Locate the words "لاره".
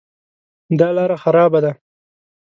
0.95-1.17